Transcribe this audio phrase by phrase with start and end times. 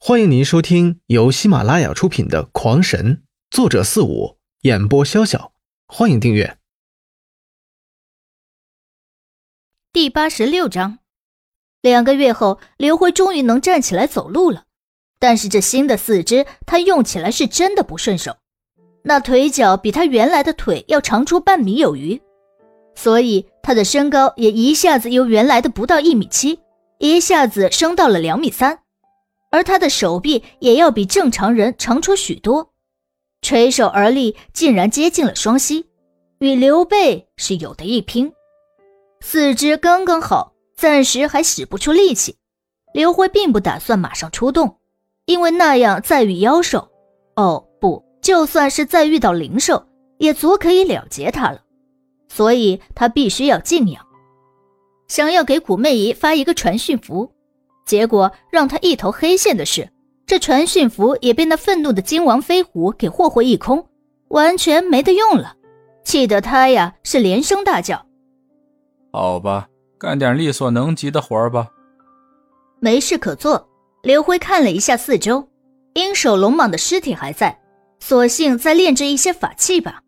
[0.00, 3.16] 欢迎您收听由喜马拉雅出品的《狂神》，
[3.50, 5.50] 作者四五，演播潇潇。
[5.88, 6.56] 欢迎订阅。
[9.92, 11.00] 第八十六章，
[11.82, 14.66] 两个月后，刘辉终于能站起来走路了。
[15.18, 18.36] 但是这新的四肢，他用起来是真的不顺手。
[19.02, 22.22] 那腿脚比他原来的腿要长出半米有余，
[22.94, 26.60] 所以他的身高也一下子由原来的不到一米七，
[26.98, 28.84] 一下子升到了两米三。
[29.50, 32.72] 而他的手臂也要比正常人长出许多，
[33.40, 35.86] 垂手而立，竟然接近了双膝，
[36.38, 38.32] 与刘备是有的一拼。
[39.20, 42.36] 四肢刚刚好，暂时还使不出力气。
[42.92, 44.78] 刘辉并不打算马上出动，
[45.26, 46.88] 因为那样再遇妖兽，
[47.36, 49.86] 哦不，就算是再遇到灵兽，
[50.18, 51.60] 也足可以了结他了。
[52.28, 54.04] 所以他必须要静养，
[55.08, 57.32] 想要给古媚姨发一个传讯符。
[57.88, 59.88] 结果让他一头黑线的是，
[60.26, 63.86] 这传讯符也被那愤怒的金王飞虎给霍霍一空，
[64.28, 65.56] 完全没得用了，
[66.04, 68.04] 气得他呀是连声大叫
[69.10, 69.68] ：“好吧，
[69.98, 71.70] 干点力所能及的活儿吧。”
[72.78, 73.66] 没事可做，
[74.02, 75.48] 刘辉看了一下四周，
[75.94, 77.58] 鹰首龙蟒的尸体还在，
[78.00, 80.02] 索性再炼制一些法器吧。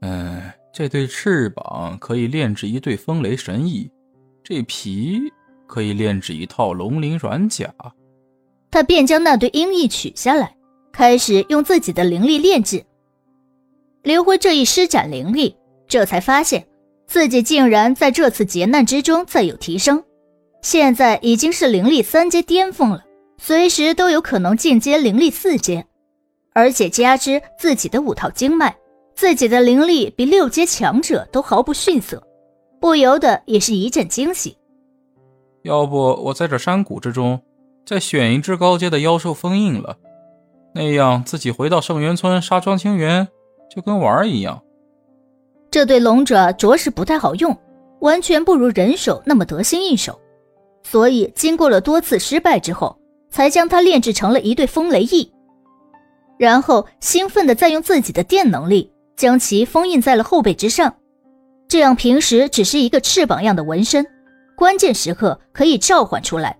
[0.00, 0.40] 嗯，
[0.72, 3.90] 这对翅膀可以炼制一对风雷神翼，
[4.42, 5.30] 这皮。
[5.66, 7.72] 可以炼制一套龙鳞软甲，
[8.70, 10.54] 他便将那对鹰翼取下来，
[10.92, 12.84] 开始用自己的灵力炼制。
[14.02, 15.56] 刘辉这一施展灵力，
[15.88, 16.66] 这才发现
[17.06, 20.04] 自己竟然在这次劫难之中再有提升，
[20.62, 23.04] 现在已经是灵力三阶巅峰了，
[23.38, 25.86] 随时都有可能进阶灵力四阶，
[26.52, 28.76] 而且加之自己的五套经脉，
[29.14, 32.22] 自己的灵力比六阶强者都毫不逊色，
[32.80, 34.56] 不由得也是一阵惊喜。
[35.64, 37.40] 要不我在这山谷之中，
[37.86, 39.96] 再选一只高阶的妖兽封印了，
[40.74, 43.26] 那样自己回到圣元村杀庄清源，
[43.74, 44.62] 就跟玩儿一样。
[45.70, 47.56] 这对龙爪着实不太好用，
[48.00, 50.20] 完全不如人手那么得心应手，
[50.82, 52.98] 所以经过了多次失败之后，
[53.30, 55.32] 才将它炼制成了一对风雷翼，
[56.38, 60.94] 然后兴奋的再用自己的电能力将其封印在了后背之上，
[61.68, 64.06] 这样平时只是一个翅膀样的纹身。
[64.56, 66.56] 关键时刻可以召唤出来，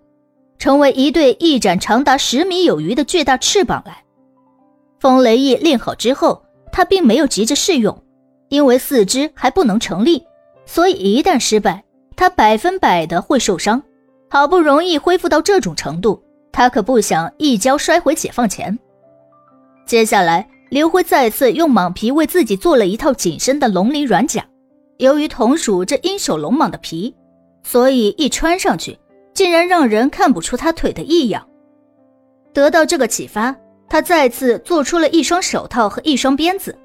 [0.59, 4.03] 成为一对翼展长达十米有余的巨大翅膀来。
[4.99, 8.03] 风雷翼练好之后，他并没有急着试用，
[8.49, 10.25] 因为四肢还不能成立，
[10.66, 11.84] 所以一旦失败，
[12.16, 13.83] 他百分百的会受伤。
[14.31, 18.77] 好不容易恢复到这种程度，他可不想一跤摔回解放前。
[19.87, 24.44] 接下来，刘辉再次用蟒皮为自己做了一套紧身的龙鳞软甲，
[24.99, 27.15] 由于同属这鹰首龙蟒的皮。
[27.65, 28.97] 所以一穿上去，
[29.33, 31.45] 竟然让人看不出他腿的异样。
[32.53, 33.57] 得到这个启发，
[33.89, 36.79] 他再次做出了一双手套和一双鞭子，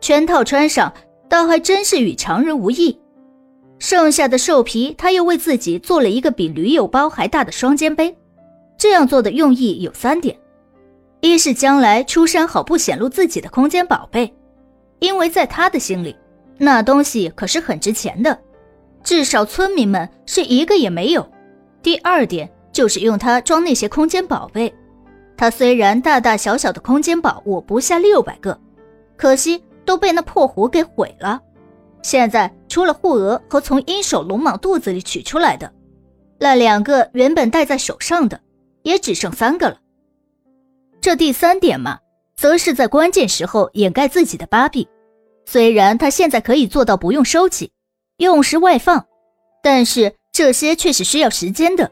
[0.00, 0.92] 全套穿上，
[1.28, 2.98] 倒还真是与常人无异。
[3.78, 8.14] 剩下的兽皮，他又为自己做了一个比驴友包还大的双肩背。
[8.76, 10.36] 这样做的用意有三点：
[11.20, 14.34] 一是将来出山好不显露自己的空间宝贝，
[14.98, 16.14] 因为在他的心里，
[16.58, 18.38] 那东西可是很值钱的。
[19.06, 21.24] 至少村民们是一个也没有。
[21.80, 24.74] 第二点就是用它装那些空间宝贝。
[25.36, 28.60] 它虽然大大小小的空间宝物不下六百个，
[29.16, 31.40] 可惜都被那破壶给毁了。
[32.02, 35.72] 现在除了护额和从鹰首龙蟒肚子里取出来的
[36.40, 38.40] 那两个原本戴在手上的，
[38.82, 39.78] 也只剩三个了。
[41.00, 42.00] 这第三点嘛，
[42.36, 44.88] 则是在关键时候掩盖自己的八臂。
[45.44, 47.70] 虽然他现在可以做到不用收起。
[48.18, 49.04] 用时外放，
[49.62, 51.90] 但是这些却是需要时间的，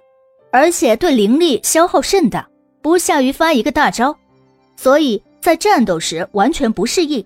[0.50, 2.48] 而且对灵力消耗甚大，
[2.80, 4.16] 不下于发一个大招，
[4.76, 7.22] 所以在战斗时完全不适应。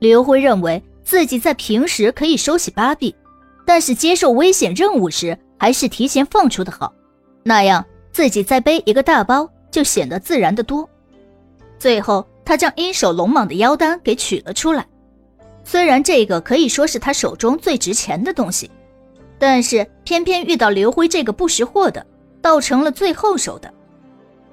[0.00, 3.14] 刘辉认为自己在平时可以收起八臂，
[3.64, 6.92] 但是接受危险任务时还是提前放出的好，
[7.44, 10.88] 那样自己再背一个大包就显得自然的多。
[11.78, 14.84] 最后，他将鹰首龙蟒的腰丹给取了出来。
[15.68, 18.70] 虽然这个可以说是他手中最值钱的东西，
[19.36, 22.06] 但是偏偏遇到刘辉这个不识货的，
[22.40, 23.68] 倒成了最后手的。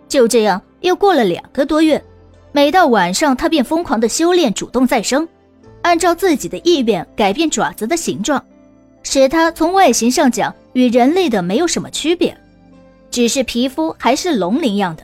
[0.10, 2.04] 就这样，又过了两个多月，
[2.52, 5.28] 每到晚上，他便疯狂的修炼，主动再生，
[5.84, 8.44] 按照自己的意愿改变爪子的形状，
[9.04, 12.36] 使它从外形上讲与人类的没有什么区别，
[13.12, 15.04] 只是皮肤还是龙鳞样的，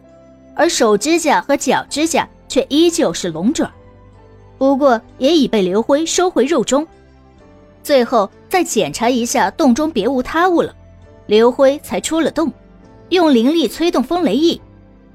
[0.55, 3.71] 而手指甲和脚指甲却依旧是龙爪。
[4.59, 6.85] 不过也已被刘辉收回肉中，
[7.81, 10.75] 最后再检查一下洞中别无他物了，
[11.27, 12.51] 刘辉才出了洞，
[13.07, 14.61] 用灵力催动风雷翼，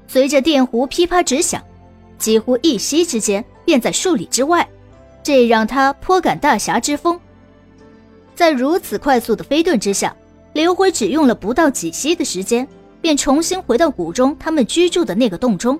[0.07, 1.63] 随着电弧噼啪直响，
[2.17, 4.67] 几乎一息之间便在数里之外，
[5.21, 7.19] 这让他颇感大侠之风。
[8.33, 10.15] 在如此快速的飞遁之下，
[10.53, 12.67] 刘辉只用了不到几息的时间，
[12.99, 15.79] 便重新回到谷中他们居住的那个洞中。